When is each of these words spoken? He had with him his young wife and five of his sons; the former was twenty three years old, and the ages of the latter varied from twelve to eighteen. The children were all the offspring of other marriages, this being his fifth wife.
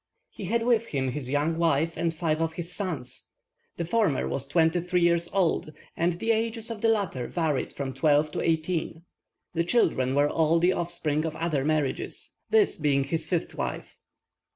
He 0.31 0.45
had 0.45 0.63
with 0.63 0.87
him 0.87 1.09
his 1.09 1.29
young 1.29 1.59
wife 1.59 1.95
and 1.95 2.11
five 2.11 2.41
of 2.41 2.53
his 2.53 2.71
sons; 2.73 3.35
the 3.77 3.85
former 3.85 4.27
was 4.27 4.47
twenty 4.47 4.79
three 4.81 5.03
years 5.03 5.29
old, 5.31 5.71
and 5.95 6.13
the 6.13 6.31
ages 6.31 6.71
of 6.71 6.81
the 6.81 6.87
latter 6.89 7.27
varied 7.27 7.71
from 7.71 7.93
twelve 7.93 8.31
to 8.31 8.41
eighteen. 8.41 9.03
The 9.53 9.63
children 9.63 10.15
were 10.15 10.27
all 10.27 10.57
the 10.57 10.73
offspring 10.73 11.23
of 11.23 11.35
other 11.35 11.63
marriages, 11.63 12.31
this 12.49 12.77
being 12.77 13.03
his 13.03 13.27
fifth 13.27 13.53
wife. 13.53 13.95